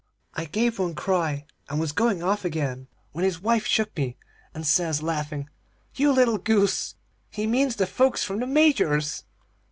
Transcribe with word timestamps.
"I 0.33 0.45
gave 0.45 0.79
one 0.79 0.95
cry 0.95 1.45
and 1.69 1.79
was 1.79 1.91
going 1.91 2.23
off 2.23 2.43
again, 2.43 2.87
when 3.11 3.23
his 3.23 3.39
wife 3.39 3.67
shook 3.67 3.95
me, 3.95 4.17
and 4.51 4.65
says, 4.65 5.03
laughing: 5.03 5.47
'You 5.93 6.11
little 6.11 6.39
goose! 6.39 6.95
He 7.29 7.45
means 7.45 7.75
the 7.75 7.85
folks 7.85 8.23
from 8.23 8.39
the 8.39 8.47
Major's. 8.47 9.25